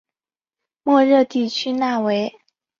[0.81, 2.33] 莫热地区讷维。